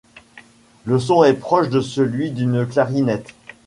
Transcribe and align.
Le 0.85 0.97
son 0.97 1.23
est 1.23 1.35
proche 1.35 1.69
de 1.69 1.79
celui 1.79 2.31
d'une 2.31 2.65
clarinette. 2.65 3.35